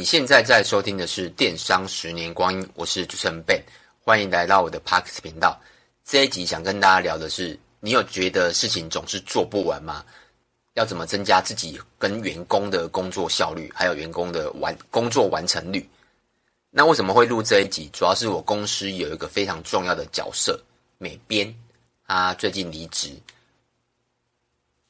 [0.00, 3.60] 你现在在收听的是《电商十年光阴》，我是主持人 Ben，
[4.02, 5.60] 欢迎来到我的 Parks 频道。
[6.06, 10.02] 这一集想跟大家聊的是，你有觉得事情总是做不完吗？
[10.72, 15.86] 要怎么增加自己跟员工的工作效率，还有员工的完工作完成率？
[16.70, 17.90] 那为什么会录这一集？
[17.92, 20.58] 主要是我公司有一个非常重要的角色，
[20.96, 21.54] 美编，
[22.06, 23.10] 他最近离职。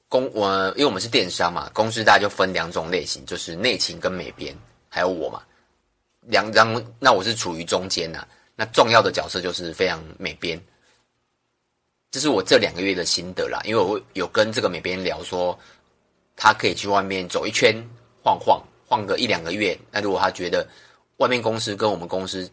[0.09, 4.57] 公我因为我们是电商嘛，公司大家就分两种类型，就是内勤跟美编，
[4.91, 5.43] 还有我嘛，
[6.21, 6.85] 两张。
[6.99, 8.29] 那我是处于中间呐、啊。
[8.57, 10.61] 那重要的角色就是非常美编，
[12.11, 13.59] 这是我这两个月的心得啦。
[13.65, 15.59] 因为我有跟这个美编聊说，
[16.37, 17.75] 他可以去外面走一圈，
[18.23, 19.79] 晃晃，晃个一两个月。
[19.91, 20.69] 那如果他觉得
[21.17, 22.51] 外面公司跟我们公司，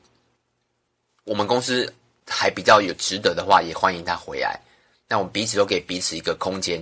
[1.26, 1.92] 我们公司
[2.26, 4.58] 还比较有值得的话，也欢迎他回来。
[5.10, 6.80] 那我们彼此都给彼此一个空间。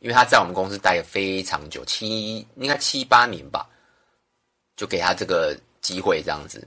[0.00, 3.68] 因为他在我们公司待了非常久，七应该七八年吧，
[4.80, 6.66] 就给他这个机会这样子。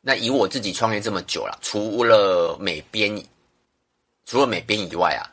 [0.00, 3.20] 那以我自己创业这么久了，除了美编，
[4.24, 5.26] 除了美编以外啊，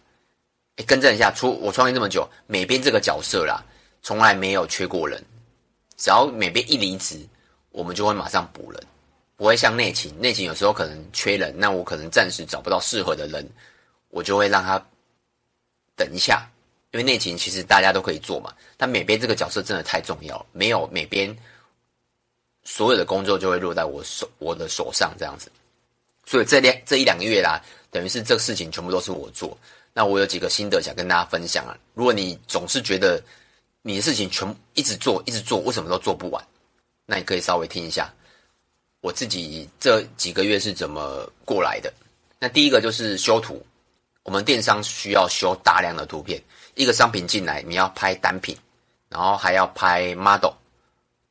[0.78, 3.64] 哎，更正一下，除我创业这么久，美编这个角色啦，
[4.02, 5.24] 从来没有缺过人。
[5.96, 7.24] 只要美编一离职，
[7.70, 8.84] 我们就会马上补人，
[9.36, 13.48] 不会像内勤，内勤有时候可能缺人，那我可能暂时找不到适合的人，
[14.10, 14.84] 我就会让他。
[15.96, 16.51] 等一下，
[16.92, 21.34] 因为内勤其实大家都可以做嘛，但美编这个角色真的太重要，没有美编，
[22.64, 25.50] 所有的工作就会落在我手我的手上这样子。
[26.26, 29.58] 所以这两这一两个月啦，等于是这个事情全部都是我做。
[29.94, 31.78] 那我有几个心得想跟大家分享啊。
[31.94, 33.22] 如果你总是觉得
[33.82, 36.46] 你的事情全一直做一直做，为什么都做不完？
[37.06, 38.14] 那你可以稍微听一下
[39.00, 41.92] 我自己这几个月是怎么过来的。
[42.38, 43.66] 那第一个就是修图。
[44.24, 46.40] 我们电商需要修大量的图片，
[46.82, 48.58] 一个商品进来，你要拍单品，
[49.10, 50.54] 然后还要拍 model。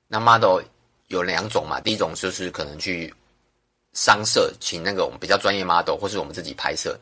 [0.07, 0.61] 那 model
[1.09, 3.13] 有两种嘛，第一种就是可能去
[3.93, 6.99] 商社请那个我们比较专业 model，或是我们自己拍摄。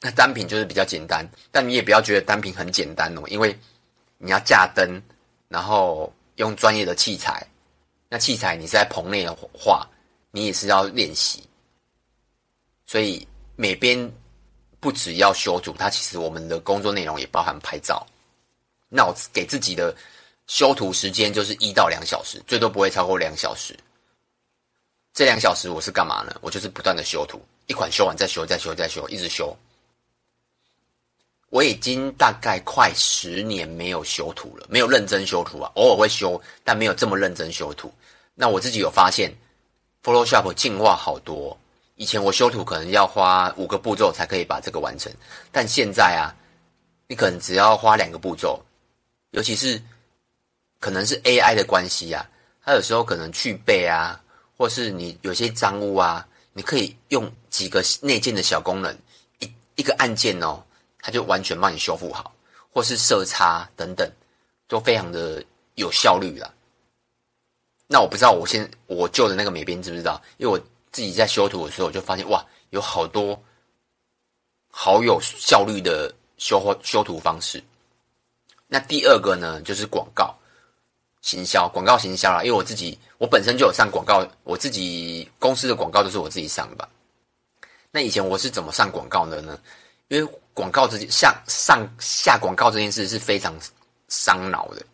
[0.00, 3.56] 那单品就是比较简单，但你也不要觉得单品很简单哦，因为
[4.18, 5.02] 你要架灯，
[5.48, 7.44] 然后用专业的器材。
[8.08, 9.88] 那器材你是在棚内的话，
[10.30, 11.42] 你也是要练习，
[12.86, 13.26] 所以
[13.56, 14.12] 每边。
[14.82, 18.04] 不只要修图，它其实我们的工作内容也包含拍照。
[18.88, 19.94] 那我给自己的
[20.48, 23.78] 修图时间就是一到两小时，最多不会超过两小时。
[25.14, 26.34] 这两小时我是干嘛呢？
[26.40, 29.56] 我就是不断的修图，一款修完再修，再修，再修，一直修。
[31.48, 37.92] 我已经大概快十年没有修图了，没有认真修图啊，偶尔会修，但没有这么认真修图。
[38.34, 39.32] 那我自己有发现
[40.02, 41.56] ，Photoshop 进化好多。
[42.02, 45.12] 以前我修图可能要花五个步骤才可以把这个完成，
[45.52, 46.34] 但现在啊，
[47.06, 48.60] 你可能只要花两个步骤，
[49.30, 49.80] 尤其是
[50.80, 52.28] 可能是 AI 的关系啊，
[52.64, 54.20] 它有时候可能去背啊，
[54.56, 58.92] 或是你有些脏污啊，你可以用几个内建的小功能，
[59.38, 60.60] 一一个按键哦，
[61.00, 62.34] 它就完全帮你修复好，
[62.72, 64.10] 或是色差等等，
[64.66, 65.40] 都非常的
[65.76, 66.52] 有效率啦。
[67.86, 70.60] 那我不知道我现我旧的那个美编知不知道，因为我。
[70.92, 73.42] 自己在修图的时候，我就发现哇，有好多
[74.70, 77.62] 好有效率的修修图方式。
[78.68, 80.34] 那第二个呢，就是广告
[81.22, 82.42] 行销，广告行销啦。
[82.42, 86.88] 因为我自己，我本身就有上广告，我自己公司的广告都是我自己上的吧。
[87.90, 89.58] 那以前我是怎么上广告的呢？
[90.08, 93.58] 因为广告这件下上下广告这件事是非常
[94.08, 94.84] 伤脑的。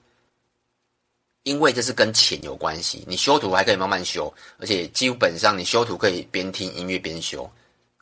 [1.48, 7.50] 因为这是跟钱有关系，你修图还可以慢慢修，而且基本上你修图可以边听音乐边修，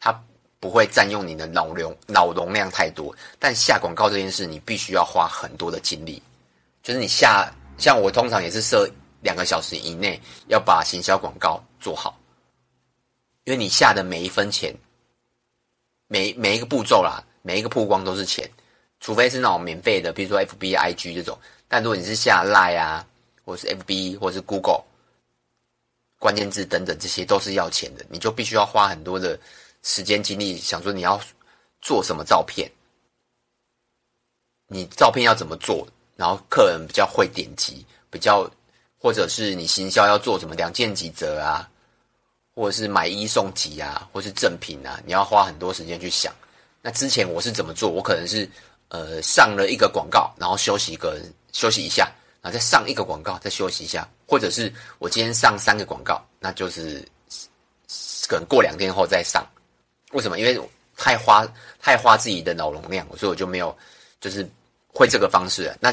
[0.01, 0.13] 它
[0.59, 3.15] 不会占用你的脑容脑容量太多。
[3.39, 6.21] 但下广告这件事，你必须要花很多的精力，
[6.83, 7.49] 就是你下
[7.79, 8.91] 像我通常也是设
[9.21, 12.19] 两个小时以内要把行销广告做好，
[13.45, 14.75] 因为你下的每一分钱，
[16.09, 18.51] 每每一个步骤啦，每一个曝光都是钱，
[18.99, 21.39] 除非是那种免费的，比如说 FB、IG 这种。
[21.69, 23.07] 但如果你是下 Line 啊。
[23.47, 24.83] 或是 FB，或是 Google，
[26.19, 29.39] 关键字等等，这些都是要钱的，你就必须要花很多的
[29.85, 31.21] 时间精力，想说你要
[31.81, 32.69] 做什么照片，
[34.67, 38.51] 你照片要怎么做，然后客人比较会点击，比较，
[38.99, 41.71] 或者是你行销要做什么两件几折啊，
[42.53, 46.35] 或者是买一送几啊，或是赠品啊，你要花很多时间去想。
[46.83, 47.89] 那之前我是怎么做？
[47.89, 48.49] 我可能是
[48.89, 51.21] 呃上了一个广告，然后休息一个
[51.53, 52.13] 休息一下。
[52.51, 57.07] 再上一个广告，再休息一下，或者是我今天上三个广告，那就是
[58.29, 59.47] 可能过两天后再上。
[60.13, 60.39] 为什么？
[60.39, 60.61] 因为
[60.97, 61.47] 太花
[61.81, 63.77] 太花自己的脑容量，所以我就没有
[64.21, 64.49] 就是
[64.89, 65.77] 会这个方式。
[65.81, 65.93] 那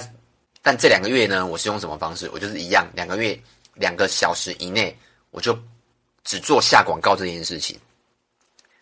[0.61, 2.29] 但这两个月呢，我是用什么方式？
[2.31, 3.37] 我就是一样，两个月
[3.73, 4.97] 两个小时以内，
[5.31, 5.57] 我就
[6.23, 7.77] 只做下广告这件事情，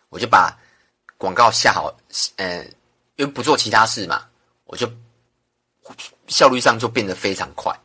[0.10, 0.56] 我就把
[1.18, 1.92] 广告下好，
[2.36, 2.64] 呃，
[3.16, 4.28] 因为不做其他事嘛，
[4.66, 4.88] 我就
[6.28, 7.76] 效率上就变得非常快。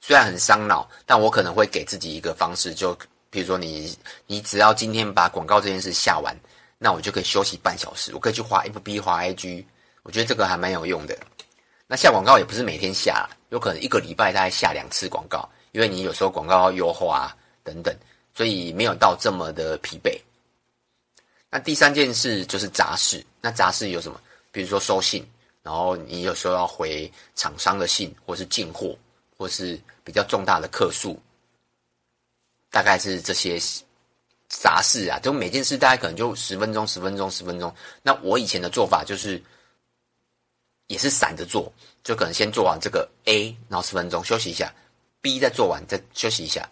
[0.00, 2.96] 虽然很伤脑，但我可能会给自己一个方式，就
[3.28, 6.34] 比如说你，你只要今天把广告这件事下完，
[6.78, 9.64] 那我就可以休息半小时，我可以去滑 FB、滑 IG，
[10.02, 11.16] 我觉得这个还蛮有用的。
[11.86, 17.94] 那下广告也不是每天下，有可能一个礼拜大概下两次广告，因为你有时候广告要优化啊等等，
[18.34, 20.18] 所以没有到这么的疲惫。
[21.50, 24.18] 那第三件事就是杂事，那杂事有什么？
[24.52, 25.24] 比如说收信，
[25.62, 28.96] 然后你有时候要回厂商的信，或是进货。
[29.40, 31.18] 或是比较重大的客诉，
[32.70, 33.58] 大概是这些
[34.50, 37.74] 杂事啊，就每件事大概可能就十分钟、十分钟、十分钟。
[38.02, 39.42] 那我以前的做法就是，
[40.88, 41.72] 也是散着做，
[42.04, 44.70] 就可能先做完这个 A，然后十分钟休息一下
[45.22, 46.68] ，B 再做完再休息一下。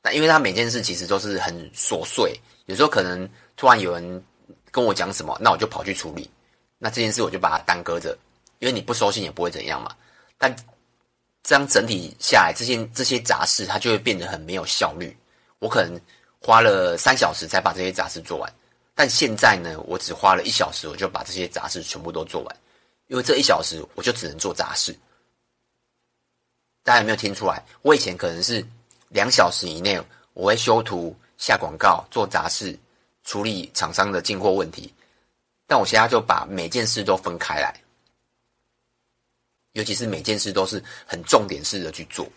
[0.00, 4.24] 那因为他每件事其实都是很琐碎，有时候可能突然有人
[4.70, 6.30] 跟我讲什么，那我就跑去处理，
[6.78, 8.16] 那这件事我就把它耽搁着，
[8.58, 9.94] 因为你不收信也不会怎样嘛。
[10.36, 10.54] 但
[11.42, 15.16] 这样整体下来，这些这些杂事它就会变得很没有效率。
[15.58, 15.98] 我可能
[16.40, 18.52] 花了三小时才把这些杂事做完，
[18.94, 22.56] 但现在呢，我只花了一小时，我就把这些杂事全部都做完。
[23.08, 24.94] 因为这一小时我就只能做杂事。
[26.82, 27.62] 大家有没有听出来？
[27.82, 28.64] 我以前可能是
[29.08, 29.98] 两小时以内，
[30.32, 32.78] 我会修图、下广告、做杂事、
[33.22, 34.92] 处理厂商的进货问题，
[35.66, 37.74] 但我现在就把每件事都分开来。
[39.72, 42.28] 尤其是每件事都是很重点式的去做，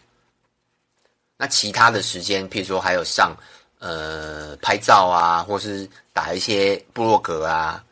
[1.38, 3.38] 那其他的时间，譬如说还有上
[3.78, 7.86] 呃拍照啊，或是打一些部落格啊，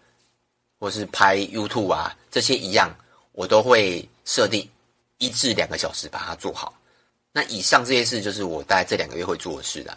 [0.79, 2.91] 或是拍 YouTube 啊，这些一样，
[3.33, 4.67] 我都会设定
[5.19, 6.73] 一至两个小时把它做好。
[7.31, 9.95] 那以上这些事就是我大概这两个月会做的事了。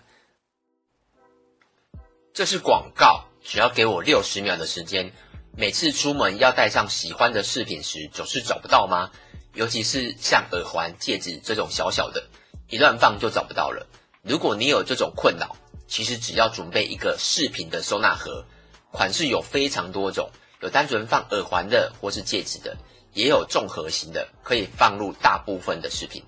[2.35, 5.11] 这是广告，只要给我六十秒的时间，
[5.58, 9.10] 每次出门要带上喜欢的饰品时，总是找不到吗？
[9.55, 12.28] 尤其是像耳环、戒指这种小小的，
[12.69, 13.88] 一乱放就找不到了。
[14.22, 15.56] 如果你有这种困扰，
[15.88, 18.44] 其实只要准备一个饰品的收纳盒，
[18.93, 22.76] 款式有非常多种，有单纯放耳环的或是戒指的，
[23.12, 26.22] 也有综合型的，可以放入大部分的饰品。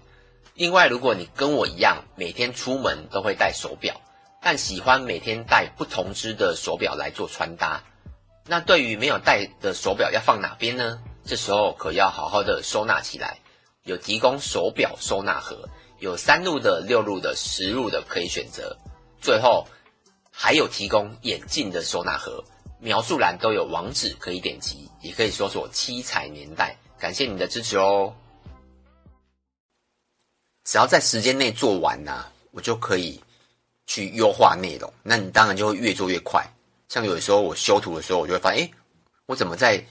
[0.54, 4.00] 另外，如果你跟我一样，每天出门都会戴手表，
[4.42, 7.84] 但喜欢每天戴不同支的手表来做穿搭，
[8.46, 11.00] 那对于没有戴的手表要放哪边呢？
[11.24, 13.38] 这时候可要好好的收纳起来，
[13.84, 18.76] 有提供手表收纳盒，有三路的、六路的、十路的可以选择。
[19.20, 19.68] 最后
[20.32, 22.42] 还有提供眼镜的收纳盒，
[22.80, 26.76] 描述栏都有网址可以点击，也可以搜索七彩年代。
[26.98, 28.14] 感谢你的支持哦！
[30.64, 33.22] 只要在时间内做完呐、我就可以
[33.86, 34.92] 去优化内容。
[35.02, 36.46] 那你当然就会越做越快。
[36.90, 38.74] 像有的时候我修图的时候，我就会发现，诶，
[39.26, 39.82] 我怎么在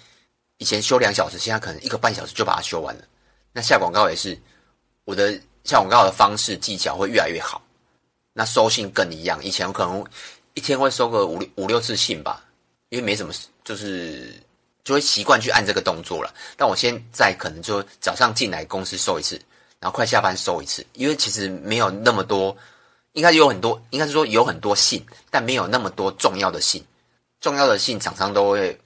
[0.58, 3.04] 以前修两小时，现在可能一个半小时就把它修完了。
[3.54, 4.38] 那下广告也是，
[5.06, 7.62] 我的下广告的方式技巧会越来越好。
[8.34, 10.06] 那收信更一样，以前我可能
[10.56, 12.44] 一天会收个五六五六次信吧，
[12.90, 14.34] 因为没什么，就是
[14.84, 16.34] 就会习惯去按这个动作了。
[16.58, 19.42] 但我现在可能就早上进来公司收一次，
[19.80, 22.56] 然后快下班收一次，因为其实没有那么多，
[23.14, 26.84] 应该有很多，应该是说有很多信，但没有那么多重要的信，
[27.40, 28.80] 重要的信厂商都会。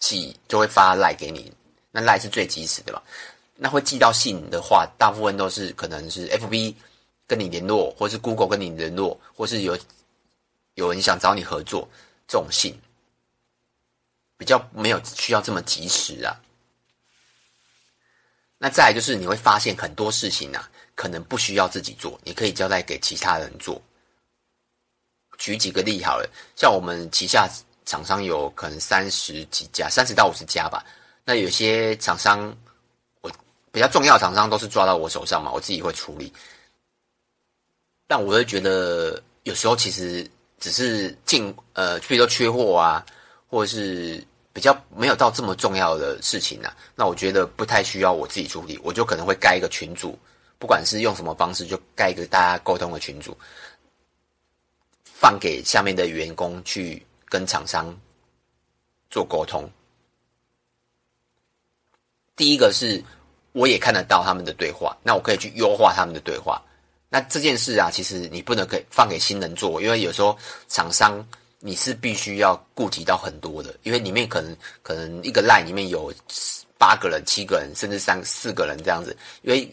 [0.00, 1.52] 寄就会发赖给你，
[1.90, 3.02] 那赖是最及时的嘛。
[3.54, 6.74] 那会寄到信的话，大部分都是可能是 FB
[7.26, 9.78] 跟你联络，或是 Google 跟你联络，或是有
[10.72, 11.86] 有人想找你合作
[12.26, 12.74] 这种信，
[14.38, 16.34] 比较没有需要这么及时啊。
[18.56, 20.66] 那再来就是你会发现很多事情啊，
[21.00, 23.80] 可能不需要自己做，你可以交代给其他人做。
[25.38, 27.48] 举几个例好了，像我们旗下。
[27.86, 30.84] 厂商有可能三十几家，三十到五十家吧。
[31.24, 32.56] 那有些厂商，
[33.20, 33.28] 我
[33.72, 36.32] 比较重要的厂商都是抓到我手上嘛，我自己会处理。
[38.06, 40.30] 但我会觉得有时候其实
[40.60, 43.04] 只是进呃，比如说缺货啊，
[43.48, 50.16] 或者是比较没有到这么重要的事情啊，那我觉得不太需要我自己处理，我就可能会盖一个群组，
[50.60, 53.36] 不管是用什么方式，就盖一个大家沟通的群组，
[55.02, 57.04] 放给下面的员工去。
[57.30, 57.96] 跟厂商
[59.08, 59.70] 做沟通，
[62.34, 63.00] 第一个是
[63.52, 66.60] 我也看得到他们的对话，那我可以去优化他们的对话。
[67.08, 70.36] 那这件事啊，其实你不能给放给新人做，因为有时候
[70.66, 71.24] 厂商
[71.60, 76.12] 你是必须要顾及到很多的，因为里面可能可能一个 line 里面有
[76.78, 79.72] 八个人、七个人，甚至三四个人这样子，因为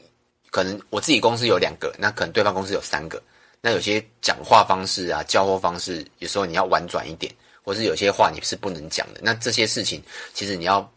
[0.58, 3.22] 可能我自己公司有两个，那可能对方公司有三个。
[3.62, 7.32] 那有些讲话方式啊，交货方式，有时候你要婉转一点，
[7.64, 9.20] 或是有些话你是不能讲的。
[9.22, 10.02] 那这些事情，
[10.34, 10.92] 其实你要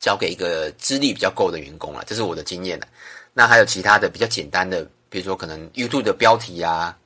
[0.00, 2.88] 交给一个资历比较够的员工了，这是我的经验了。
[3.32, 6.98] 那还有其他的比较简单的，比如说可能 YouTube 的标题啊，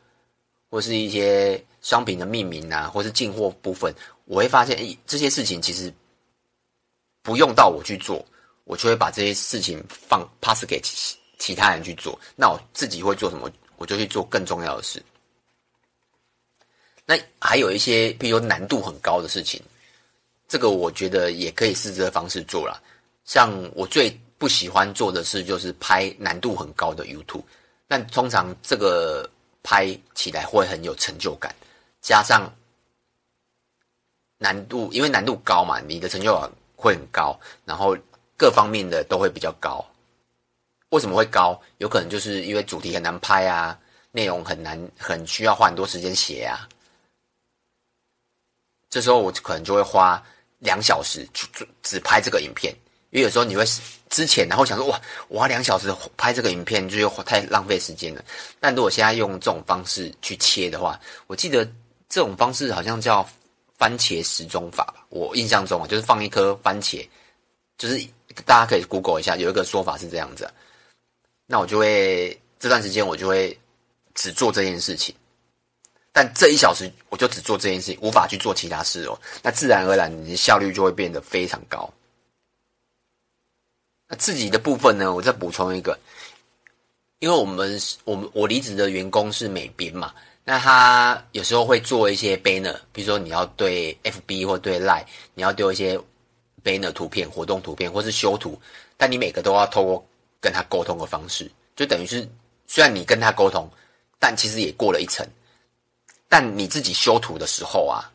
[0.71, 3.95] 或是一些商品的命名啊，或是进货部分，
[4.25, 5.93] 我会发现，诶，这些事情其实
[7.23, 8.25] 不用到我去做，
[8.65, 10.81] 我就会把这些事情放 pass 给
[11.43, 12.17] 其他人去做。
[12.37, 13.51] 那我自己会做什么？
[13.77, 15.03] 我就去做更重要的事。
[17.05, 19.61] 那还有一些，比如难度很高的事情，
[20.47, 22.81] 这个我觉得也可以试这个方式做啦。
[23.25, 24.09] 像我最
[24.39, 27.43] 不喜欢做的事，就是拍难度很高的 YouTube。
[27.89, 29.29] 但通常这个
[29.65, 31.53] 拍起来会很有成就感，
[32.01, 32.49] 加上
[34.39, 37.99] 难度，因为难度高嘛，你的成就感会很高，然后
[38.37, 39.85] 各方面的都会比较高。
[40.93, 41.59] 为什么会高？
[41.79, 43.79] 有可能就是因为主题很难拍啊，
[44.11, 46.69] 内容很难，很需要花很多时间写啊。
[48.91, 50.23] 这时候我可能就会花
[50.59, 51.49] 两小时去
[51.83, 52.75] 只拍这个影片，
[53.09, 53.65] 因为有时候你会
[54.11, 58.23] 之前然后想说哇，我花两小时拍这个影片就又太浪费时间了。
[58.61, 61.65] 但如果现在用这种方式去切的话，我记得
[62.07, 63.27] 这种方式好像叫
[63.79, 67.09] 番茄时钟法吧，我印象中啊，就是放一颗番茄，
[67.79, 67.99] 就是
[68.45, 70.47] 大家可以 Google 一下，有一个说法是这样子。
[71.53, 73.55] 那我就会这段时间我就会
[74.15, 75.15] 只做这件事情，
[76.11, 79.21] 但这一小时我就只做这件事情，无法去做其他事哦。
[79.43, 81.93] 那自然而然你的效率就会变得非常高。
[84.09, 85.99] 那自己的部分呢，我再补充一个，
[87.19, 95.05] 因为我们我们我离职的员工是美编嘛，那他有时候会做一些 banner，比如说你要对 FB 或对 Line，
[95.35, 96.01] 你要丢一些
[96.65, 98.59] banner 图片、活动图片或是修图，
[98.97, 100.09] 但你每个都要透过。
[100.43, 102.29] 跟他沟通的方式，就等于是，
[102.67, 103.71] 虽然你跟他沟通，
[104.19, 105.25] 但其实也过了一层。
[106.29, 108.11] 但你自己修图的时候啊，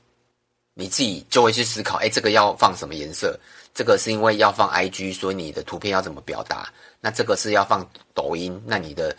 [0.73, 3.39] 你自己就会去思考，哎，这个要放什么颜色？
[3.73, 6.67] 这个是因为要放 IG，所以你的图片要怎么表达？
[6.99, 9.15] 那这个是要放抖音，那你的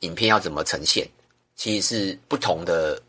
[0.00, 1.06] 影片要怎么呈现？
[1.54, 3.00] 其实是不同的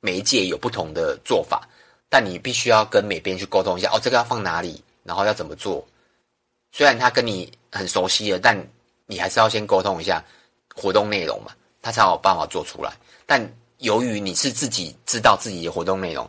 [0.00, 1.68] 媒介有不同的做法，
[2.08, 4.82] 但你必须要跟每边去沟通一下，哦，这个要放哪里？
[5.02, 5.86] 然后要怎么做？
[6.76, 8.60] 虽然他跟你很熟悉了，但
[9.06, 10.24] 你还是要先沟通一下
[10.74, 12.92] 活动内容嘛，他才有办法做出来。
[13.24, 13.40] 但
[13.78, 16.28] 由于你是自己知道自己的活动内容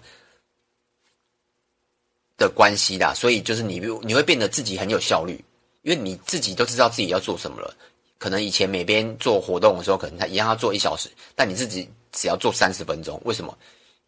[2.37, 5.43] 的关系啦，所以就是你你会变得自己很有效率，
[5.81, 7.75] 因为你自己都知道自己要做什么了。
[8.19, 13.19] 可能以前每边做活动的时候，可能他一样要做一小时，但你自己只要做三十分钟。
[13.25, 13.57] 为什么？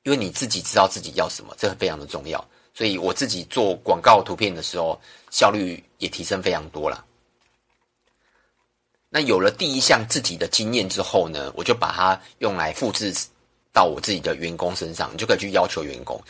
[0.03, 2.47] 因为你自己知道自己要什么，这非常的重要。
[2.77, 7.03] 所以我自己做广告图片的时候，效率也提升非常多了。
[9.09, 13.11] 那有了第一项自己的经验之后呢，我就把它用来复制
[13.73, 16.21] 到我自己的员工身上，你就可以去要求员工。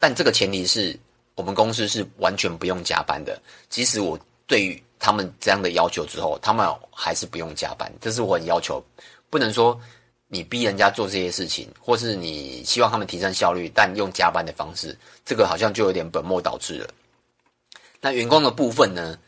[0.00, 0.98] 但这个前提是
[1.36, 3.40] 我们公司是完全不用加班的。
[3.70, 4.18] 即使我
[4.48, 7.88] 对于他们这样的要求之后，他们还是不用加班。
[8.00, 8.84] 这是我很要求，
[9.30, 9.80] 不能说。
[10.28, 16.88] 你逼人家做这些事情，或是你希望他们提升效率，但用加班的方式，这个好像就有点本末倒置了。
[18.00, 19.18] 那员工的部分呢？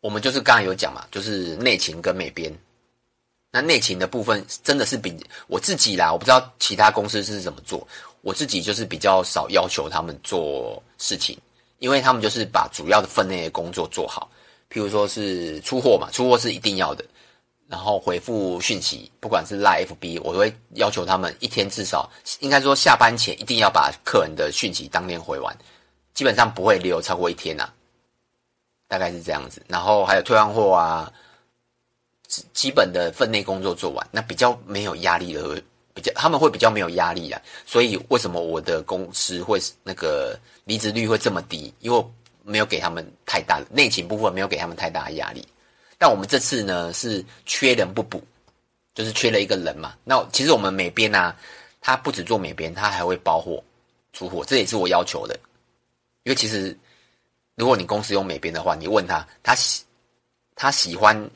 [0.00, 2.50] 我们就是刚才有讲嘛，就是内勤跟美编。
[3.52, 5.14] 那内勤的部分真的是比
[5.46, 7.86] 我自己啦，我不知道其他公司是怎么做，
[8.22, 11.38] 我自己就是比较少要求他们做事情，
[11.80, 14.30] 因为他们就是把主要的分内的工作做好，
[14.70, 17.04] 譬如说是出货嘛，出货是一定要的。
[17.70, 22.10] 然后回复讯息，不管是 Line、FB，我都会要求他们一天至少
[22.40, 25.56] 应该说下班前一定要把客人的讯息当天回完，
[26.12, 27.72] 基本上不会留超过一天呐、啊，
[28.88, 29.62] 大概是这样子。
[29.68, 31.12] 然后还有退换货啊，
[32.52, 35.62] 基本的分内工作做完，那比较没有压力的，
[35.94, 37.40] 比较他们会比较没有压力啊。
[37.64, 41.72] 所以为什么我的公司会那个离职率会这么低？
[41.78, 42.04] 因为
[42.42, 45.46] 没有给他们太大内勤部分，没有给他们太大的压力。
[46.02, 48.24] 但我们这次呢是缺人不补，
[48.94, 49.94] 就是缺了一个人嘛。
[50.02, 51.36] 那其实我们美编啊，
[51.78, 53.62] 他不只做美编，他还会包货、
[54.14, 55.38] 出货，这也是我要求的。
[56.22, 56.74] 因为其实
[57.54, 59.84] 如果你公司用美编的话，你问他，他喜
[60.54, 61.30] 他喜欢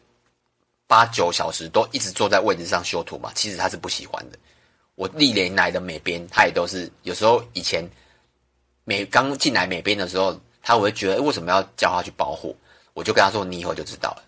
[0.87, 3.31] 八九小时都一直坐在位置上修图嘛？
[3.35, 4.39] 其实他是不喜欢的。
[4.95, 7.87] 我历年来的美编，他也都是有时候以前
[8.85, 12.57] 美刚进来美编的时候，他我会觉得为什么要叫他去包货？
[12.95, 14.24] 我就跟他说，你以后就知道了。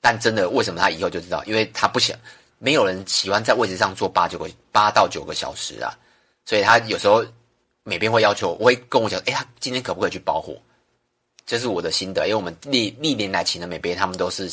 [0.00, 1.44] 但真的，为什么他以后就知道？
[1.44, 2.18] 因为他不想，
[2.58, 5.96] 没有人喜欢在位置上坐八九个八到九个小时啊，
[6.44, 7.24] 所以他有时候
[7.82, 10.56] 美编会要求，我会跟我讲，哎，他今天可不可以去包货？
[11.46, 14.48] 这是我的心得，因为我们历历年来请的美编，他们都是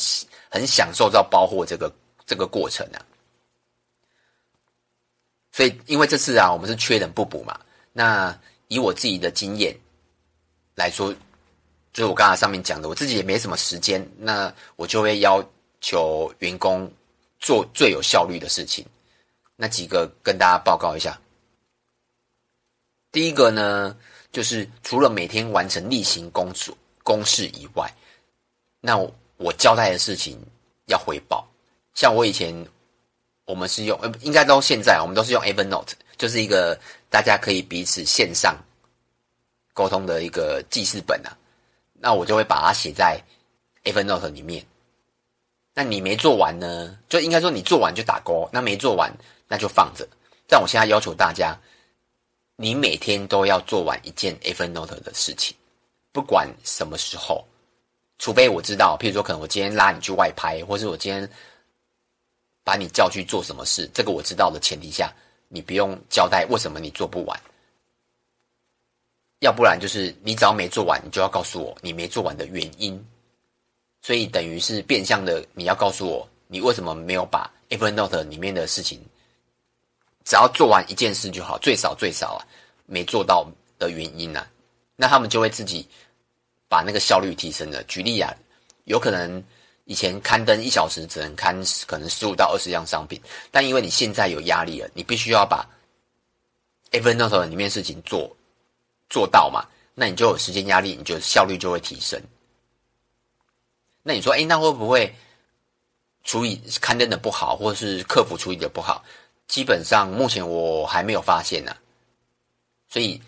[0.50, 1.92] 很享受到包货这个
[2.26, 2.98] 这个过程啊。
[5.52, 7.58] 所以，因为这次啊，我们是缺人不补嘛。
[7.92, 8.36] 那
[8.68, 9.76] 以我自己的经验
[10.74, 11.14] 来说，
[11.92, 15.42] 就是我刚才上面讲的，我自己也没什么时间，那我就会要
[15.80, 16.90] 求员工
[17.38, 18.84] 做最有效率的事情。
[19.56, 21.18] 那几个跟大家报告一下。
[23.10, 23.96] 第一个呢，
[24.30, 26.76] 就是除了每天完成例行工作。
[27.04, 27.90] 公事以外，
[28.82, 28.98] 那
[29.38, 30.38] 我，交代的事情
[30.88, 31.48] 要回报。
[31.94, 32.54] 像我以前，
[33.46, 36.78] 我们是用呃，应该都现在我们都是用 Evernote，就是一个
[37.08, 38.54] 大家可以彼此线上
[39.72, 41.32] 沟通的一个记事本啊。
[42.00, 43.20] 那我就会把它写在
[43.84, 44.64] Evernote 里面。
[45.74, 49.12] 那你没做完呢，就应该说你做完就打勾，那没做完
[49.46, 50.06] 那就放着。
[50.48, 51.56] 但我现在要求大家，
[52.56, 55.56] 你每天都要做完一件 Evernote 的事情。
[56.10, 57.44] 不管什么时候，
[58.18, 61.30] 除非我知道，譬如说，可能我今天拉你去外拍，或是我今天
[62.64, 65.14] 把你叫去做什么事，这个我知道的前提下，
[65.48, 67.40] 你不用交代为什么你做不完。
[69.40, 73.02] 要不然就是你只要没做完，你就要告诉我你没做完的原因。
[74.00, 79.00] 所以等于是变相的，你要告诉我你为什么没有把 Evernote 里面的事情，
[80.24, 82.40] 只要做完一件事就好，最少最少啊，
[82.86, 83.46] 没做到
[83.78, 84.48] 的原因啊。
[84.96, 85.86] 那他们就会自己
[86.68, 87.82] 把那个效率提升了。
[87.84, 88.34] 举例啊，
[88.84, 89.42] 有可能
[89.84, 95.68] 以前刊登一小时只能刊可能十五到二十样商品，但因为你现在有压力了，你必须要把
[96.92, 98.34] Evernote 里面事情做
[99.08, 102.20] 做到嘛，那你就有时间压力，你就效率就会提升。
[104.02, 105.14] 那你说，哎，那会不会
[106.24, 109.04] 处理刊登的不好，或是客服处理的不好？
[109.46, 111.76] 基本上目前我还没有发现呢，
[112.88, 113.20] 所以。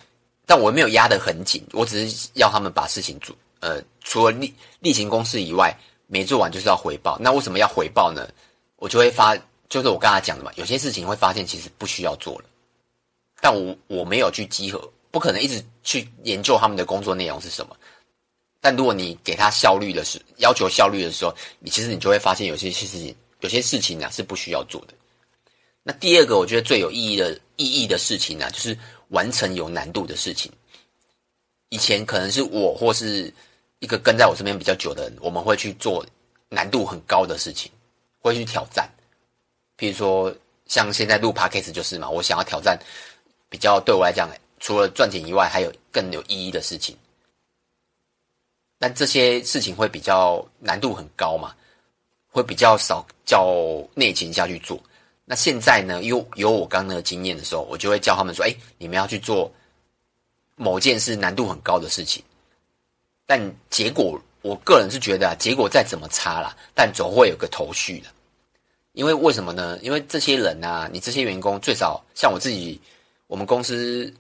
[0.47, 3.37] 但我没有压得很紧，我只是要他们把事情做。
[3.61, 5.73] 呃，除了例例行公事以外，
[6.09, 7.17] 没做完就是要回报。
[7.21, 8.29] 那为什么要回报呢？
[8.75, 9.37] 我就会发，
[9.69, 12.47] 就是我刚才讲的嘛，有些事情会发现其实不需要做了。
[13.41, 17.77] 但我我没有去集合，不可能一直去研究他们的工作内容是什么。
[18.61, 24.95] 但如果你给他效率的时，要求效率的时候，你其实你就会发现有些事情，有些事情呢、是不需要做的。
[25.83, 28.77] 那第二个我觉得最有意义的意义的事情呢、就是。
[29.11, 30.53] 完成有难度的事情，
[31.71, 33.35] 以前可能是我或是
[33.81, 36.07] 一个跟在我身边比较久的人，我们会去做
[36.49, 37.69] 难度很高的事情，
[38.21, 38.89] 会去挑战。
[39.77, 40.33] 譬如说，
[40.67, 42.79] 像现在录 Podcast 就是嘛，我想要挑战
[43.49, 46.97] 比较对我来讲，除了赚钱以外，还有更有意义的事情。
[48.79, 51.55] 但这些事情会比较难度很高嘛，
[52.29, 53.53] 会比较少叫
[53.95, 54.81] 内勤下去做。
[55.25, 59.53] 那现在呢，有有我刚刚的经验的时候，我就会叫他们说：“哎，你们要去做
[60.57, 62.23] 某件事难度很高的事情。”
[63.27, 68.09] 但结果，我个人是觉得啊，结果再怎么差啦，但总会有个头绪的。
[68.93, 69.79] 因为为什么呢？
[69.83, 72.81] 因为这些人啊，你这些员工最少像我自己，
[73.29, 74.13] 我们公司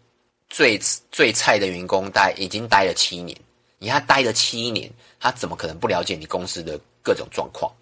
[0.50, 0.78] 最
[1.10, 3.34] 最菜的员工待已经待了七年。
[3.78, 7.72] 你看他待了七年，他怎么可能不了解你公司的各种状况？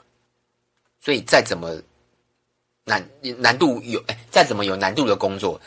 [1.01, 1.83] 所以再怎么。
[2.85, 5.61] 难难度有哎，再怎么有难度的工作，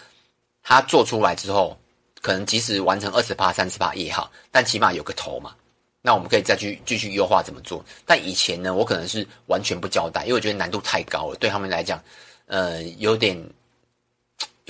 [0.64, 1.78] 他做出来之后，
[2.20, 5.54] 可能即使完成二十趴、三十趴也好，但起码有个头嘛。
[6.02, 7.86] 那我们可以再去继续优化怎么做。
[8.08, 12.04] 但以前呢，我可能是完全不交代，因为我觉得难度太高了，对他们来讲，
[12.48, 13.40] 呃，有点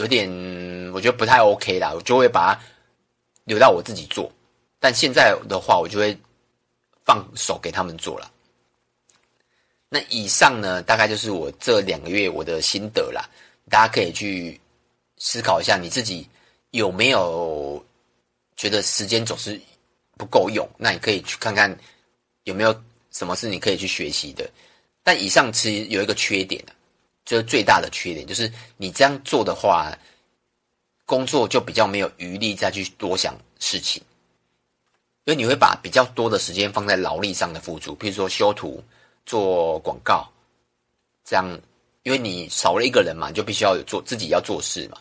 [0.01, 0.27] 有点，
[0.93, 2.61] 我觉得不太 OK 啦，我就会把它
[3.45, 4.31] 留到我自己做。
[4.79, 6.17] 但现在的话，我就会
[7.05, 8.31] 放手给他们做了。
[9.89, 13.29] 那以上呢，大概就是我这两个月我的心得啦。
[13.69, 14.59] 大家可以去
[15.17, 16.27] 思考一下，你自己
[16.71, 17.83] 有没有
[18.55, 19.59] 觉得时间总是
[20.17, 20.67] 不够用？
[20.77, 21.77] 那你可以去看看
[22.45, 24.49] 有没有什么是你可以去学习的。
[25.03, 26.63] 但以上其实有一个缺点，
[27.31, 29.97] 就是最大的缺点，就是你这样做的话，
[31.05, 34.03] 工作就比较没有余力再去多想事情，
[35.23, 38.83] 因为你会把比较多的时间放在劳力上的付出，譬如说修图。
[39.23, 40.27] 做广告，
[41.23, 41.47] 这样，
[42.01, 44.97] 因为你少了一个人嘛，你就必须要有做自己要做事嘛，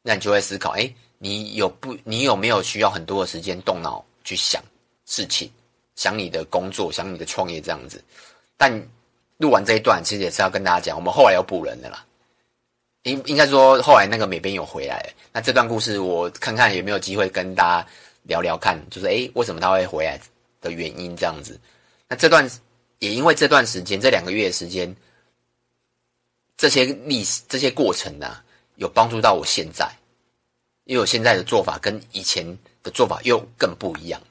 [0.00, 4.62] 那你就会思考，哎，你有不，你有没有需要很多的时间动脑去想
[5.06, 5.50] 事情，
[5.96, 8.02] 想你的工作，想你的创业这样子。
[8.56, 8.72] 但
[9.42, 12.02] 录完这一段，其实也是要跟大家讲，我们后来有补人的啦，
[13.02, 15.12] 应应该说后来那个美编有回来。
[15.32, 17.88] 那这段故事我看看有没有机会跟大家
[18.22, 20.18] 聊聊看，就是哎，为什么他会回来
[20.60, 21.60] 的原因这样子。
[22.08, 22.48] 那这段。
[23.02, 24.94] 也因为这段时间，这两个月的时间，
[26.56, 28.36] 这些历史、这些过程呢、
[28.76, 29.90] 有帮助到我现在，
[30.84, 32.46] 因为我现在的做法跟以前
[32.80, 34.22] 的做法又更不一样。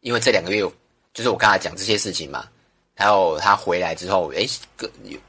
[0.00, 0.62] 因为这两个月
[1.12, 2.48] 就是我刚才讲这些事情嘛，
[2.96, 4.48] 还有他回来之后，诶，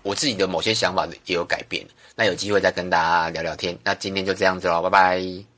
[0.04, 1.86] 我自己的某些想法也有改变。
[2.16, 3.78] 那有机会再跟大家聊聊天。
[3.84, 5.55] 那今天就这样子喽，拜拜。